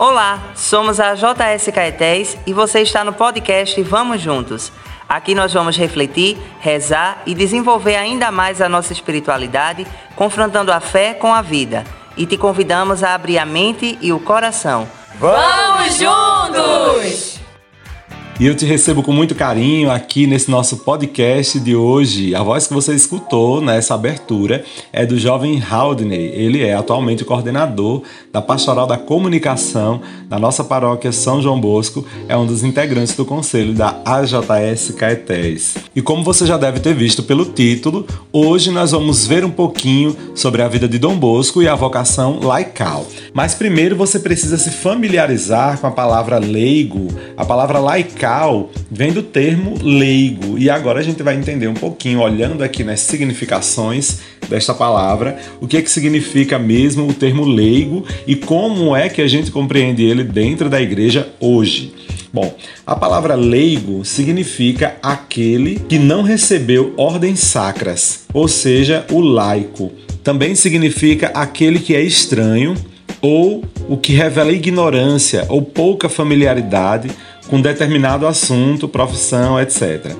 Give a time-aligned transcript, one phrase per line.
[0.00, 4.72] Olá, somos a JS Caetés e você está no podcast Vamos Juntos.
[5.06, 9.86] Aqui nós vamos refletir, rezar e desenvolver ainda mais a nossa espiritualidade,
[10.16, 11.84] confrontando a fé com a vida.
[12.16, 14.88] E te convidamos a abrir a mente e o coração.
[15.18, 17.39] Vamos juntos!
[18.40, 22.34] E eu te recebo com muito carinho aqui nesse nosso podcast de hoje.
[22.34, 26.32] A voz que você escutou nessa abertura é do jovem Haldney.
[26.32, 32.36] Ele é atualmente coordenador da Pastoral da Comunicação da nossa paróquia São João Bosco, é
[32.36, 35.74] um dos integrantes do conselho da AJS Caetés.
[35.94, 40.16] E como você já deve ter visto pelo título, hoje nós vamos ver um pouquinho
[40.34, 43.06] sobre a vida de Dom Bosco e a vocação laical.
[43.34, 47.08] Mas primeiro você precisa se familiarizar com a palavra leigo.
[47.36, 50.56] A palavra laical laical vem do termo leigo.
[50.58, 55.66] E agora a gente vai entender um pouquinho, olhando aqui nas significações desta palavra, o
[55.66, 60.04] que é que significa mesmo o termo leigo e como é que a gente compreende
[60.04, 61.92] ele dentro da igreja hoje.
[62.32, 62.54] Bom,
[62.86, 69.90] a palavra leigo significa aquele que não recebeu ordens sacras, ou seja, o laico.
[70.22, 72.76] Também significa aquele que é estranho
[73.20, 77.10] ou o que revela ignorância ou pouca familiaridade
[77.50, 80.14] com determinado assunto, profissão, etc.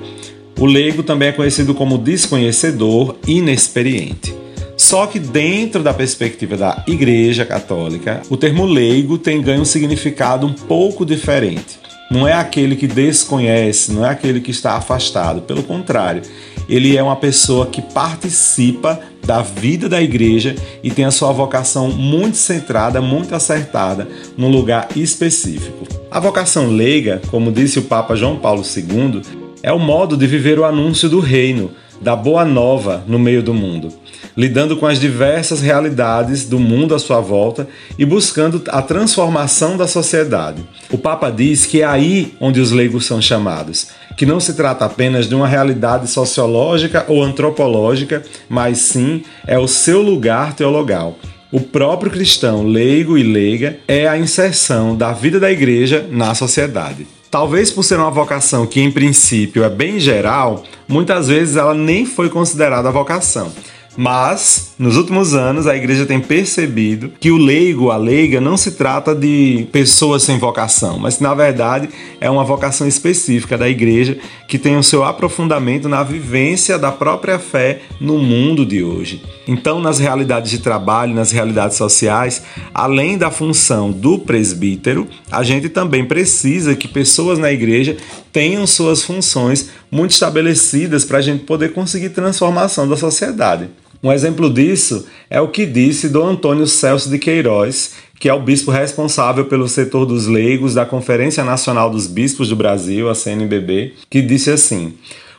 [0.59, 4.35] O leigo também é conhecido como desconhecedor, inexperiente.
[4.75, 10.45] Só que dentro da perspectiva da Igreja Católica, o termo leigo tem ganho um significado
[10.45, 11.79] um pouco diferente.
[12.11, 15.41] Não é aquele que desconhece, não é aquele que está afastado.
[15.41, 16.23] Pelo contrário,
[16.67, 21.89] ele é uma pessoa que participa da vida da igreja e tem a sua vocação
[21.89, 25.87] muito centrada, muito acertada num lugar específico.
[26.09, 29.21] A vocação leiga, como disse o Papa João Paulo II,
[29.63, 33.53] é o modo de viver o anúncio do reino, da boa nova no meio do
[33.53, 33.89] mundo,
[34.35, 39.87] lidando com as diversas realidades do mundo à sua volta e buscando a transformação da
[39.87, 40.63] sociedade.
[40.89, 44.85] O Papa diz que é aí onde os leigos são chamados, que não se trata
[44.85, 51.17] apenas de uma realidade sociológica ou antropológica, mas sim é o seu lugar teologal.
[51.51, 57.05] O próprio cristão, leigo e leiga, é a inserção da vida da igreja na sociedade.
[57.29, 62.05] Talvez por ser uma vocação que, em princípio, é bem geral, muitas vezes ela nem
[62.05, 63.51] foi considerada vocação.
[63.97, 68.71] Mas, nos últimos anos, a igreja tem percebido que o leigo, a leiga, não se
[68.71, 74.57] trata de pessoas sem vocação, mas na verdade é uma vocação específica da igreja que
[74.57, 79.21] tem o seu aprofundamento na vivência da própria fé no mundo de hoje.
[79.47, 85.67] Então, nas realidades de trabalho, nas realidades sociais, além da função do presbítero, a gente
[85.67, 87.97] também precisa que pessoas na igreja
[88.31, 93.69] tenham suas funções muito estabelecidas para a gente poder conseguir transformação da sociedade.
[94.01, 98.41] Um exemplo disso é o que disse Dom Antônio Celso de Queiroz, que é o
[98.41, 103.93] bispo responsável pelo setor dos leigos da Conferência Nacional dos Bispos do Brasil, a CNBB,
[104.09, 104.93] que disse assim: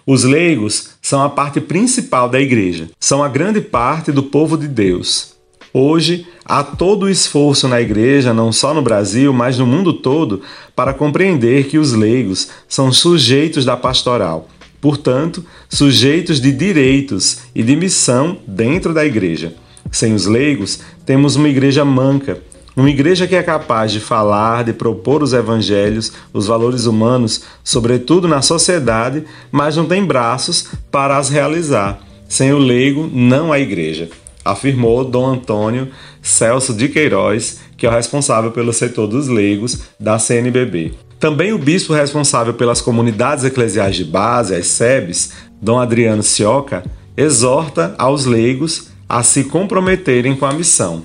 [0.06, 4.68] Os leigos são a parte principal da igreja, são a grande parte do povo de
[4.68, 5.31] Deus.
[5.74, 10.42] Hoje, há todo o esforço na igreja, não só no Brasil, mas no mundo todo,
[10.76, 14.48] para compreender que os leigos são sujeitos da pastoral,
[14.82, 19.54] portanto, sujeitos de direitos e de missão dentro da igreja.
[19.90, 22.38] Sem os leigos, temos uma igreja manca,
[22.76, 28.28] uma igreja que é capaz de falar, de propor os evangelhos, os valores humanos, sobretudo
[28.28, 31.98] na sociedade, mas não tem braços para as realizar.
[32.28, 34.08] Sem o leigo, não há igreja,
[34.44, 35.88] afirmou Dom Antônio
[36.20, 40.94] Celso de Queiroz, que é o responsável pelo setor dos leigos da CNBB.
[41.18, 46.82] Também o bispo responsável pelas comunidades eclesiais de base, as SEBs, Dom Adriano Sioca,
[47.16, 51.04] exorta aos leigos a se comprometerem com a missão.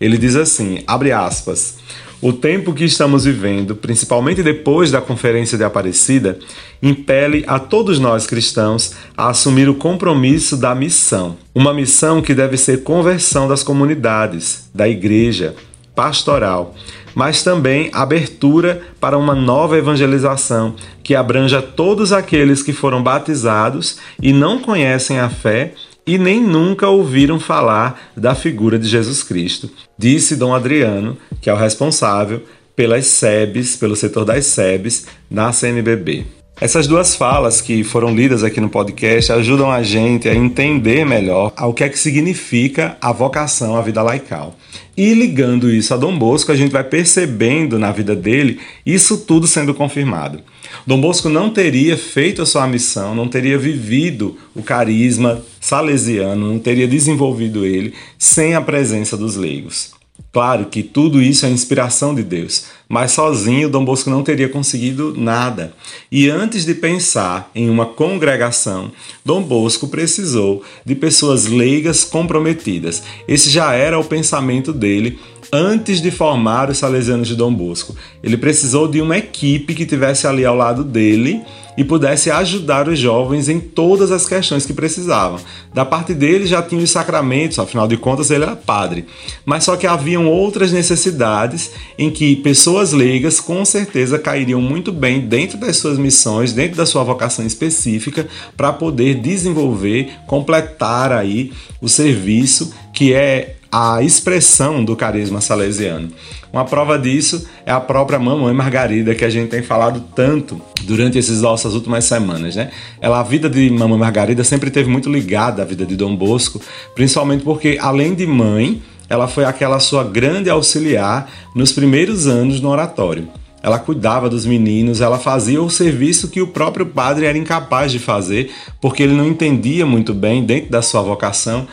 [0.00, 1.78] Ele diz assim, abre aspas,
[2.20, 6.38] o tempo que estamos vivendo, principalmente depois da Conferência de Aparecida,
[6.82, 11.36] impele a todos nós cristãos a assumir o compromisso da missão.
[11.54, 15.54] Uma missão que deve ser conversão das comunidades, da igreja,
[15.94, 16.74] pastoral,
[17.14, 24.32] mas também abertura para uma nova evangelização que abranja todos aqueles que foram batizados e
[24.32, 25.74] não conhecem a fé
[26.08, 29.68] e nem nunca ouviram falar da figura de Jesus Cristo,
[29.98, 32.42] disse Dom Adriano, que é o responsável
[32.74, 36.37] pelas SEBs, pelo setor das SEBs na CNBB.
[36.60, 41.52] Essas duas falas que foram lidas aqui no podcast ajudam a gente a entender melhor
[41.56, 44.56] o que é que significa a vocação à vida laical.
[44.96, 49.46] E ligando isso a Dom Bosco, a gente vai percebendo na vida dele isso tudo
[49.46, 50.40] sendo confirmado.
[50.84, 56.58] Dom Bosco não teria feito a sua missão, não teria vivido o carisma salesiano, não
[56.58, 59.97] teria desenvolvido ele sem a presença dos leigos.
[60.30, 65.14] Claro que tudo isso é inspiração de Deus, mas sozinho Dom Bosco não teria conseguido
[65.16, 65.72] nada.
[66.12, 68.92] E antes de pensar em uma congregação,
[69.24, 73.02] Dom Bosco precisou de pessoas leigas comprometidas.
[73.26, 75.18] Esse já era o pensamento dele
[75.50, 77.96] antes de formar os Salesianos de Dom Bosco.
[78.22, 81.40] Ele precisou de uma equipe que tivesse ali ao lado dele
[81.78, 85.38] e pudesse ajudar os jovens em todas as questões que precisavam.
[85.72, 89.06] Da parte dele já tinha os sacramentos, afinal de contas ele era padre.
[89.46, 95.20] Mas só que haviam outras necessidades em que pessoas leigas com certeza cairiam muito bem
[95.20, 98.26] dentro das suas missões, dentro da sua vocação específica,
[98.56, 106.10] para poder desenvolver, completar aí o serviço que é a expressão do carisma salesiano.
[106.52, 111.18] Uma prova disso é a própria Mamãe Margarida, que a gente tem falado tanto durante
[111.18, 112.70] essas nossas últimas semanas, né?
[113.00, 116.60] Ela, a vida de Mamãe Margarida sempre teve muito ligada à vida de Dom Bosco,
[116.94, 122.70] principalmente porque, além de mãe, ela foi aquela sua grande auxiliar nos primeiros anos no
[122.70, 123.28] oratório.
[123.62, 127.98] Ela cuidava dos meninos, ela fazia o serviço que o próprio padre era incapaz de
[127.98, 128.50] fazer,
[128.80, 131.66] porque ele não entendia muito bem, dentro da sua vocação,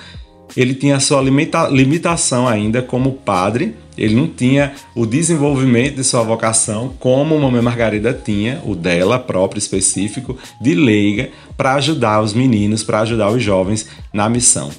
[0.56, 6.22] ele tinha sua limita limitação ainda como padre, ele não tinha o desenvolvimento de sua
[6.22, 12.84] vocação como Mamãe Margarida tinha, o dela próprio específico, de leiga, para ajudar os meninos,
[12.84, 14.70] para ajudar os jovens na missão.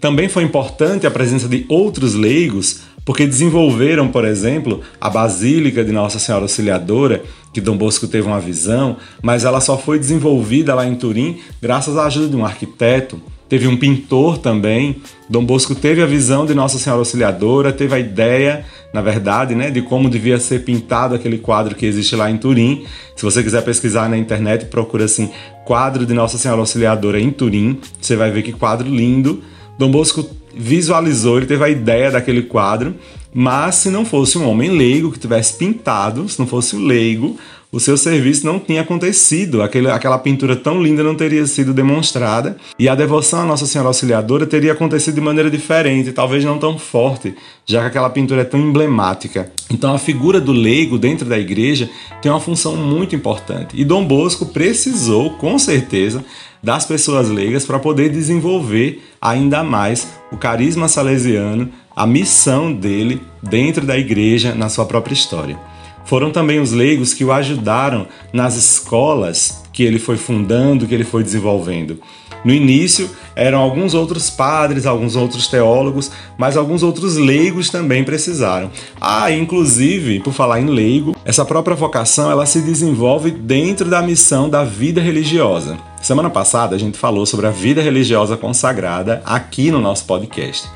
[0.00, 5.90] Também foi importante a presença de outros leigos, porque desenvolveram, por exemplo, a Basílica de
[5.90, 7.22] Nossa Senhora Auxiliadora,
[7.52, 11.96] que Dom Bosco teve uma visão, mas ela só foi desenvolvida lá em Turim graças
[11.96, 14.96] à ajuda de um arquiteto, teve um pintor também.
[15.28, 19.70] Dom Bosco teve a visão de Nossa Senhora Auxiliadora, teve a ideia, na verdade, né,
[19.70, 22.84] de como devia ser pintado aquele quadro que existe lá em Turim.
[23.16, 25.30] Se você quiser pesquisar na internet, procura assim,
[25.64, 29.42] quadro de Nossa Senhora Auxiliadora em Turim, você vai ver que quadro lindo.
[29.78, 32.94] Dom Bosco visualizou, ele teve a ideia daquele quadro,
[33.32, 37.36] mas se não fosse um homem leigo que tivesse pintado, se não fosse o leigo,
[37.70, 42.88] o seu serviço não tinha acontecido, aquela pintura tão linda não teria sido demonstrada e
[42.88, 47.34] a devoção à Nossa Senhora Auxiliadora teria acontecido de maneira diferente, talvez não tão forte,
[47.66, 49.52] já que aquela pintura é tão emblemática.
[49.70, 51.90] Então a figura do leigo dentro da igreja
[52.22, 56.24] tem uma função muito importante e Dom Bosco precisou, com certeza,
[56.62, 63.84] das pessoas leigas para poder desenvolver ainda mais o carisma salesiano, a missão dele dentro
[63.84, 65.58] da igreja na sua própria história.
[66.08, 71.04] Foram também os leigos que o ajudaram nas escolas que ele foi fundando, que ele
[71.04, 72.00] foi desenvolvendo.
[72.42, 78.70] No início eram alguns outros padres, alguns outros teólogos, mas alguns outros leigos também precisaram.
[78.98, 84.48] Ah, inclusive, por falar em leigo, essa própria vocação ela se desenvolve dentro da missão
[84.48, 85.76] da vida religiosa.
[86.00, 90.68] Semana passada a gente falou sobre a vida religiosa consagrada aqui no nosso podcast.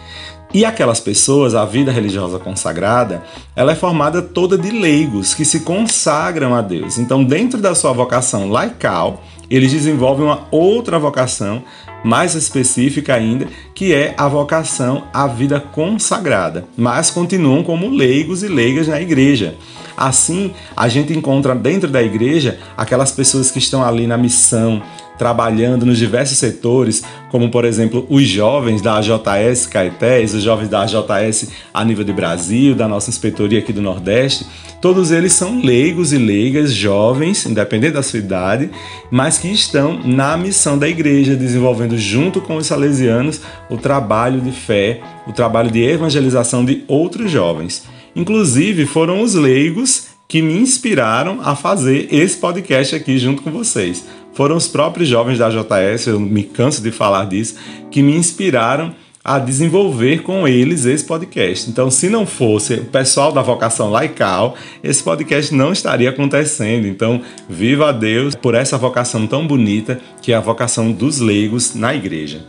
[0.54, 3.24] E aquelas pessoas, a vida religiosa consagrada,
[3.56, 6.98] ela é formada toda de leigos que se consagram a Deus.
[6.98, 11.62] Então, dentro da sua vocação laical, eles desenvolvem uma outra vocação
[12.04, 18.48] mais específica ainda, que é a vocação à vida consagrada, mas continuam como leigos e
[18.48, 19.56] leigas na igreja.
[19.96, 24.82] Assim, a gente encontra dentro da igreja aquelas pessoas que estão ali na missão,
[25.22, 30.82] trabalhando nos diversos setores, como por exemplo os jovens da AJS Caetés, os jovens da
[30.82, 34.44] AJS a nível de Brasil, da nossa inspetoria aqui do Nordeste,
[34.80, 38.68] todos eles são leigos e leigas, jovens, independente da sua idade,
[39.12, 44.50] mas que estão na missão da igreja, desenvolvendo junto com os salesianos o trabalho de
[44.50, 47.84] fé, o trabalho de evangelização de outros jovens.
[48.16, 54.02] Inclusive, foram os leigos que me inspiraram a fazer esse podcast aqui junto com vocês.
[54.32, 57.56] Foram os próprios jovens da JS, eu me canso de falar disso,
[57.90, 61.68] que me inspiraram a desenvolver com eles esse podcast.
[61.68, 66.86] Então, se não fosse o pessoal da vocação laical, esse podcast não estaria acontecendo.
[66.86, 71.94] Então, viva Deus por essa vocação tão bonita que é a vocação dos leigos na
[71.94, 72.40] igreja.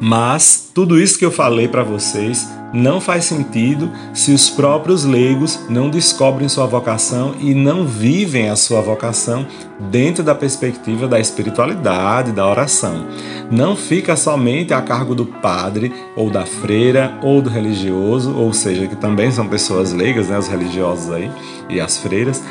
[0.00, 5.60] Mas tudo isso que eu falei para vocês não faz sentido se os próprios leigos
[5.70, 9.46] não descobrem sua vocação e não vivem a sua vocação
[9.78, 13.06] dentro da perspectiva da espiritualidade, da oração.
[13.48, 18.88] Não fica somente a cargo do padre ou da freira ou do religioso, ou seja,
[18.88, 21.30] que também são pessoas leigas, né, os religiosos aí
[21.70, 22.42] e as freiras.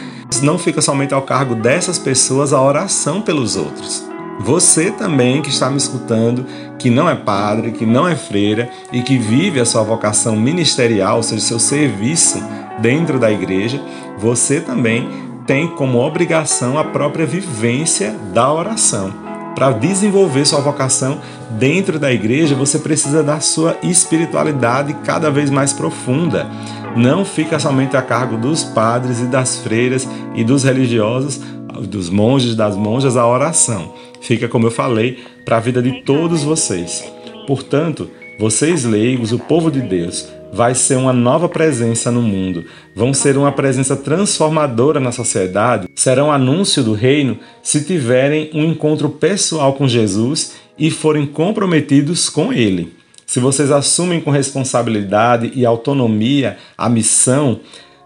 [0.41, 5.69] Não fica somente ao cargo dessas pessoas a oração pelos outros você também que está
[5.69, 6.45] me escutando,
[6.83, 11.15] que não é padre, que não é freira e que vive a sua vocação ministerial,
[11.15, 12.43] ou seja, seu serviço
[12.81, 13.81] dentro da igreja,
[14.17, 15.07] você também
[15.47, 19.13] tem como obrigação a própria vivência da oração,
[19.55, 21.21] para desenvolver sua vocação
[21.51, 26.49] dentro da igreja você precisa da sua espiritualidade cada vez mais profunda.
[26.97, 31.39] Não fica somente a cargo dos padres e das freiras e dos religiosos,
[31.87, 33.93] dos monges, das monjas, a oração.
[34.23, 37.03] Fica, como eu falei, para a vida de todos vocês.
[37.45, 42.63] Portanto, vocês leigos, o povo de Deus, vai ser uma nova presença no mundo,
[42.95, 49.09] vão ser uma presença transformadora na sociedade, serão anúncio do reino se tiverem um encontro
[49.09, 52.93] pessoal com Jesus e forem comprometidos com ele.
[53.25, 57.59] Se vocês assumem com responsabilidade e autonomia a missão,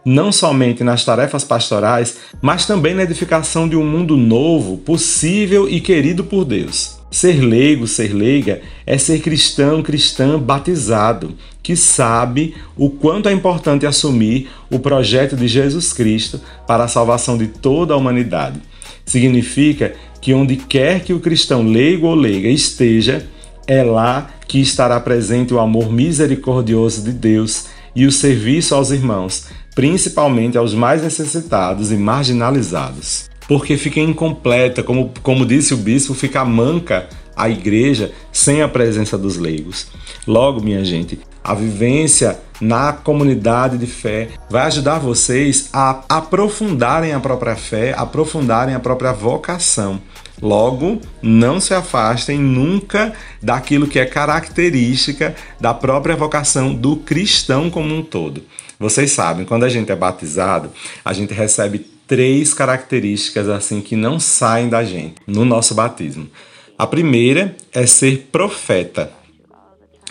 [0.08, 5.82] não somente nas tarefas pastorais, mas também na edificação de um mundo novo, possível e
[5.82, 6.98] querido por Deus.
[7.12, 13.86] Ser leigo, ser leiga, é ser cristão, cristã batizado, que sabe o quanto é importante
[13.86, 18.62] assumir o projeto de Jesus Cristo para a salvação de toda a humanidade.
[19.06, 23.28] Significa que onde quer que o cristão leigo ou leiga esteja,
[23.68, 29.48] é lá que estará presente o amor misericordioso de Deus e o serviço aos irmãos,
[29.78, 36.44] principalmente aos mais necessitados e marginalizados porque fica incompleta, como, como disse o bispo, fica
[36.44, 39.88] manca a igreja sem a presença dos leigos.
[40.28, 47.20] Logo, minha gente, a vivência na comunidade de fé vai ajudar vocês a aprofundarem a
[47.20, 50.02] própria fé, aprofundarem a própria vocação.
[50.42, 57.96] Logo, não se afastem nunca daquilo que é característica da própria vocação do cristão como
[57.96, 58.44] um todo.
[58.80, 60.72] Vocês sabem, quando a gente é batizado,
[61.04, 66.30] a gente recebe três características assim que não saem da gente no nosso batismo.
[66.78, 69.12] A primeira é ser profeta.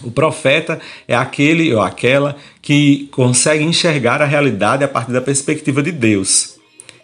[0.03, 5.83] O profeta é aquele ou aquela que consegue enxergar a realidade a partir da perspectiva
[5.83, 6.57] de Deus.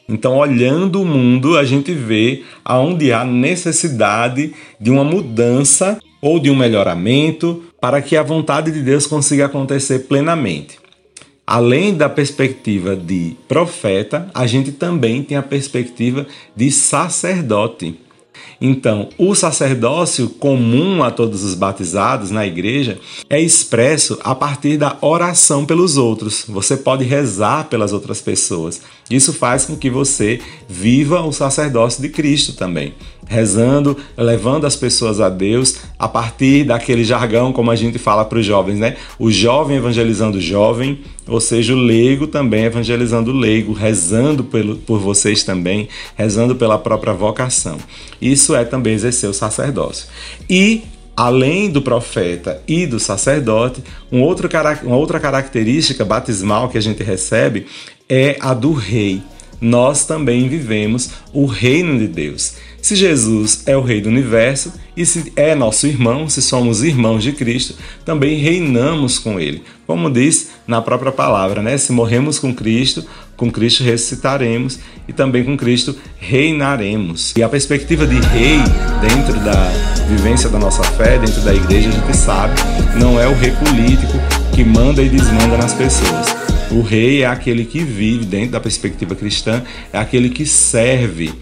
[0.08, 6.50] Então, olhando o mundo, a gente vê aonde há necessidade de uma mudança ou de
[6.50, 10.81] um melhoramento para que a vontade de Deus consiga acontecer plenamente.
[11.46, 17.98] Além da perspectiva de profeta, a gente também tem a perspectiva de sacerdote.
[18.60, 24.96] Então, o sacerdócio comum a todos os batizados na igreja é expresso a partir da
[25.00, 26.44] oração pelos outros.
[26.48, 28.80] Você pode rezar pelas outras pessoas.
[29.10, 32.94] Isso faz com que você viva o sacerdócio de Cristo também,
[33.32, 38.38] rezando, levando as pessoas a Deus a partir daquele jargão, como a gente fala para
[38.38, 38.96] os jovens, né?
[39.18, 44.76] O jovem evangelizando o jovem, ou seja, o leigo também evangelizando o leigo, rezando pelo,
[44.76, 47.78] por vocês também, rezando pela própria vocação.
[48.20, 50.06] Isso é também exercer o sacerdócio.
[50.48, 50.82] E
[51.16, 54.48] além do profeta e do sacerdote, um outro,
[54.84, 57.66] uma outra característica batismal que a gente recebe
[58.08, 59.22] é a do rei.
[59.60, 62.56] Nós também vivemos o reino de Deus.
[62.82, 67.22] Se Jesus é o Rei do universo e se é nosso irmão, se somos irmãos
[67.22, 69.62] de Cristo, também reinamos com Ele.
[69.86, 71.78] Como diz na própria palavra, né?
[71.78, 77.32] Se morremos com Cristo, com Cristo ressuscitaremos e também com Cristo reinaremos.
[77.36, 78.58] E a perspectiva de rei
[79.00, 79.70] dentro da
[80.08, 82.54] vivência da nossa fé, dentro da igreja, a gente sabe,
[82.98, 84.14] não é o rei político
[84.52, 86.26] que manda e desmanda nas pessoas.
[86.68, 89.62] O rei é aquele que vive dentro da perspectiva cristã,
[89.92, 91.32] é aquele que serve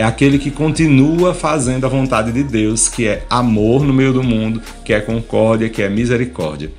[0.00, 4.22] é aquele que continua fazendo a vontade de Deus, que é amor no meio do
[4.22, 6.70] mundo, que é concórdia, que é misericórdia.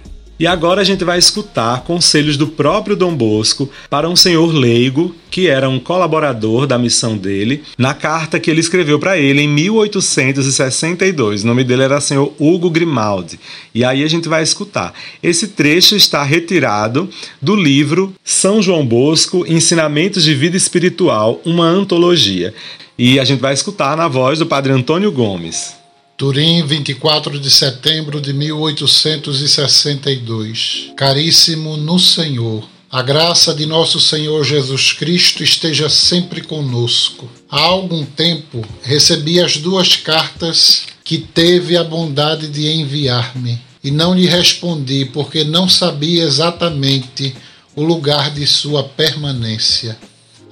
[0.41, 5.15] E agora a gente vai escutar conselhos do próprio Dom Bosco para um senhor leigo,
[5.29, 9.47] que era um colaborador da missão dele, na carta que ele escreveu para ele em
[9.47, 11.43] 1862.
[11.43, 13.39] O nome dele era senhor Hugo Grimaldi.
[13.71, 14.95] E aí a gente vai escutar.
[15.21, 17.07] Esse trecho está retirado
[17.39, 22.51] do livro São João Bosco Ensinamentos de Vida Espiritual, uma antologia.
[22.97, 25.80] E a gente vai escutar na voz do Padre Antônio Gomes.
[26.21, 30.91] Turim, 24 de setembro de 1862.
[30.95, 37.27] Caríssimo no Senhor, a graça de nosso Senhor Jesus Cristo esteja sempre conosco.
[37.49, 44.13] Há algum tempo recebi as duas cartas que teve a bondade de enviar-me e não
[44.13, 47.35] lhe respondi porque não sabia exatamente
[47.75, 49.97] o lugar de sua permanência.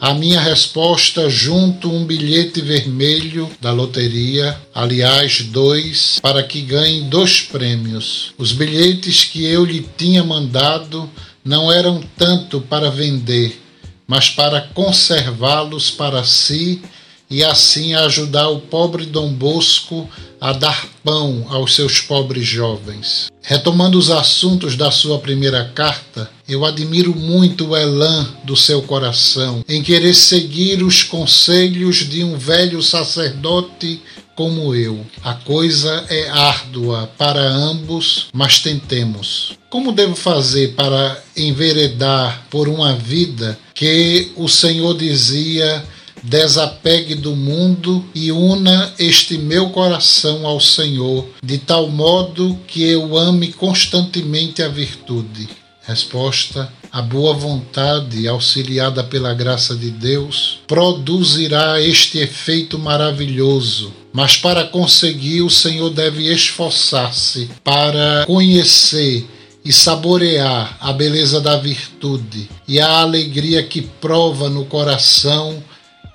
[0.01, 7.41] A minha resposta junto um bilhete vermelho da loteria, aliás, dois, para que ganhe dois
[7.41, 8.33] prêmios.
[8.37, 11.09] Os bilhetes que eu lhe tinha mandado
[11.43, 13.61] não eram tanto para vender,
[14.07, 16.81] mas para conservá-los para si
[17.29, 20.09] e assim ajudar o pobre Dom Bosco
[20.41, 23.27] a dar pão aos seus pobres jovens.
[23.41, 29.63] Retomando os assuntos da sua primeira carta, eu admiro muito o elan do seu coração
[29.67, 34.01] em querer seguir os conselhos de um velho sacerdote
[34.35, 35.05] como eu.
[35.21, 39.57] A coisa é árdua para ambos, mas tentemos.
[39.69, 45.83] Como devo fazer para enveredar por uma vida que o Senhor dizia
[46.23, 53.17] desapegue do mundo e una este meu coração ao Senhor, de tal modo que eu
[53.17, 55.47] ame constantemente a virtude.
[55.81, 63.93] Resposta: a boa vontade, auxiliada pela graça de Deus, produzirá este efeito maravilhoso.
[64.11, 69.27] Mas para conseguir, o Senhor deve esforçar-se para conhecer
[69.63, 75.61] e saborear a beleza da virtude e a alegria que prova no coração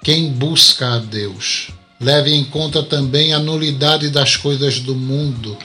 [0.04, 1.70] quem busca a Deus.
[1.98, 5.56] Leve em conta também a nulidade das coisas do mundo.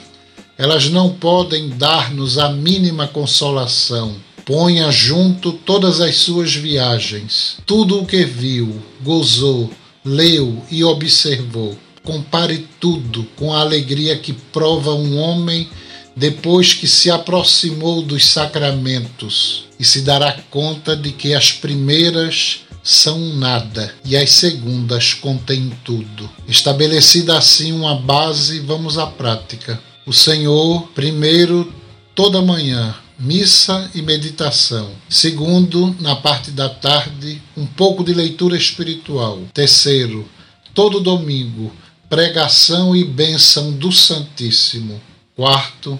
[0.56, 4.16] Elas não podem dar-nos a mínima consolação.
[4.46, 9.70] Ponha junto todas as suas viagens, tudo o que viu, gozou,
[10.02, 11.76] leu e observou.
[12.02, 15.68] Compare tudo com a alegria que prova um homem
[16.16, 23.18] depois que se aproximou dos sacramentos e se dará conta de que as primeiras são
[23.34, 26.28] nada e as segundas contêm tudo.
[26.48, 29.80] Estabelecida assim uma base, vamos à prática.
[30.06, 31.72] O Senhor, primeiro,
[32.14, 34.90] toda manhã, missa e meditação.
[35.08, 39.42] Segundo, na parte da tarde, um pouco de leitura espiritual.
[39.52, 40.26] Terceiro,
[40.74, 41.72] todo domingo,
[42.08, 45.00] pregação e bênção do Santíssimo.
[45.36, 45.98] Quarto,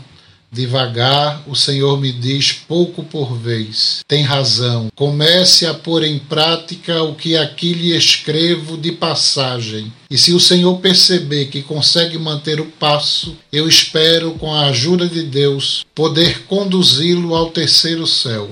[0.52, 4.00] Devagar, o Senhor me diz pouco por vez.
[4.08, 4.88] Tem razão.
[4.96, 9.92] Comece a pôr em prática o que aqui lhe escrevo de passagem.
[10.10, 15.06] E se o Senhor perceber que consegue manter o passo, eu espero, com a ajuda
[15.06, 18.50] de Deus, poder conduzi-lo ao terceiro céu.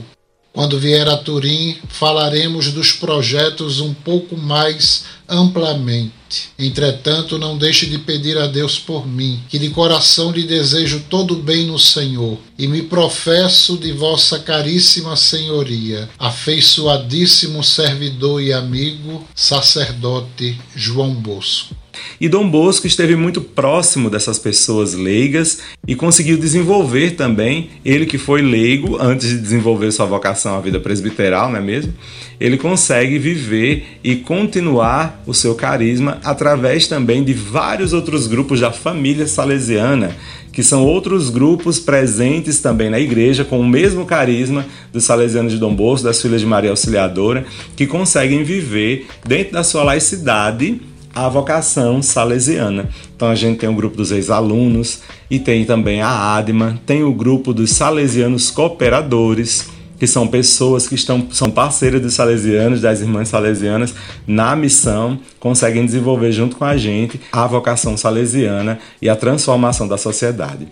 [0.52, 6.50] Quando vier a Turim, falaremos dos projetos um pouco mais amplamente.
[6.59, 11.37] Entretanto, não deixe de pedir a Deus por mim, que de coração lhe desejo todo
[11.37, 20.58] bem no Senhor, e me professo de vossa caríssima senhoria, afeiçoadíssimo servidor e amigo, sacerdote
[20.75, 21.76] João Bosco.
[22.21, 28.19] E Dom Bosco esteve muito próximo dessas pessoas leigas e conseguiu desenvolver também, ele que
[28.19, 31.93] foi leigo antes de desenvolver sua vocação à vida presbiteral, não é mesmo?
[32.41, 38.71] Ele consegue viver e continuar o seu carisma através também de vários outros grupos da
[38.71, 40.15] família salesiana,
[40.52, 45.58] que são outros grupos presentes também na igreja com o mesmo carisma dos salesianos de
[45.58, 50.80] Dom Bosco, das filhas de Maria Auxiliadora, que conseguem viver dentro da sua laicidade
[51.14, 52.88] a vocação salesiana.
[53.14, 57.12] Então a gente tem o grupo dos ex-alunos e tem também a ADMA, tem o
[57.12, 59.68] grupo dos salesianos cooperadores,
[59.99, 63.94] que são pessoas que estão, são parceiras dos salesianos, das irmãs salesianas,
[64.26, 69.99] na missão, conseguem desenvolver junto com a gente a vocação salesiana e a transformação da
[69.99, 70.68] sociedade.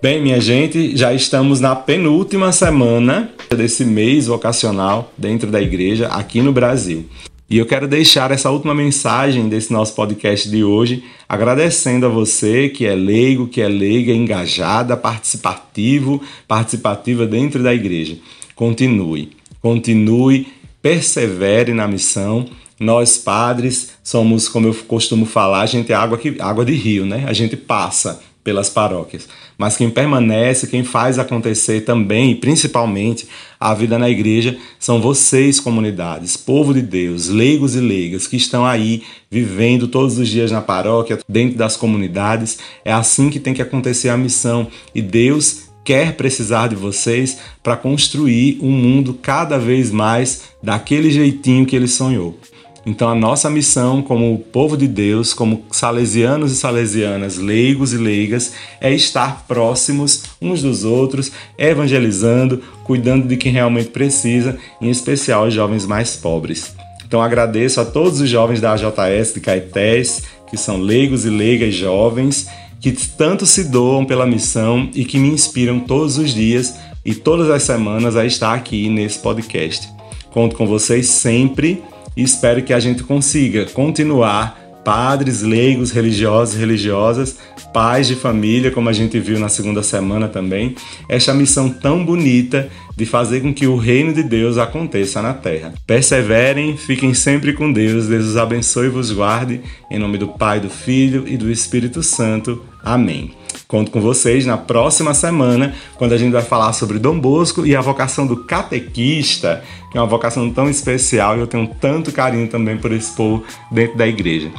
[0.00, 6.40] Bem, minha gente, já estamos na penúltima semana desse mês vocacional dentro da igreja aqui
[6.40, 7.04] no Brasil.
[7.50, 12.68] E eu quero deixar essa última mensagem desse nosso podcast de hoje, agradecendo a você
[12.68, 18.18] que é leigo, que é leiga, engajada, participativo, participativa dentro da igreja.
[18.54, 19.30] Continue,
[19.62, 20.48] continue,
[20.82, 22.46] persevere na missão.
[22.78, 27.06] Nós padres somos, como eu costumo falar, a gente é água, que, água de rio,
[27.06, 27.24] né?
[27.26, 29.28] A gente passa pelas paróquias.
[29.58, 33.28] Mas quem permanece, quem faz acontecer também e principalmente
[33.60, 38.64] a vida na igreja são vocês, comunidades, povo de Deus, leigos e leigas que estão
[38.64, 42.58] aí vivendo todos os dias na paróquia, dentro das comunidades.
[42.82, 47.76] É assim que tem que acontecer a missão e Deus quer precisar de vocês para
[47.76, 52.38] construir um mundo cada vez mais daquele jeitinho que ele sonhou.
[52.88, 58.54] Então, a nossa missão como povo de Deus, como salesianos e salesianas, leigos e leigas,
[58.80, 65.52] é estar próximos uns dos outros, evangelizando, cuidando de quem realmente precisa, em especial os
[65.52, 66.74] jovens mais pobres.
[67.06, 71.74] Então, agradeço a todos os jovens da AJS de Caetés, que são leigos e leigas
[71.74, 72.48] jovens,
[72.80, 76.74] que tanto se doam pela missão e que me inspiram todos os dias
[77.04, 79.90] e todas as semanas a estar aqui nesse podcast.
[80.30, 81.82] Conto com vocês sempre
[82.18, 87.38] e espero que a gente consiga continuar padres, leigos, religiosos e religiosas,
[87.72, 90.74] pais de família, como a gente viu na segunda semana também,
[91.08, 95.72] esta missão tão bonita de fazer com que o reino de Deus aconteça na terra.
[95.86, 100.58] Perseverem, fiquem sempre com Deus, Deus os abençoe e vos guarde, em nome do Pai,
[100.58, 102.64] do Filho e do Espírito Santo.
[102.82, 103.30] Amém.
[103.68, 107.76] Conto com vocês na próxima semana, quando a gente vai falar sobre Dom Bosco e
[107.76, 112.48] a vocação do catequista, que é uma vocação tão especial e eu tenho tanto carinho
[112.48, 114.50] também por esse povo dentro da igreja.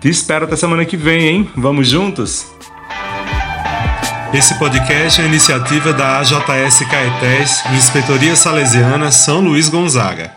[0.00, 1.50] Te espero até semana que vem, hein?
[1.56, 2.46] Vamos juntos?
[4.32, 10.30] Esse podcast é iniciativa da AJS Caetés, Inspetoria Salesiana São Luís Gonzaga.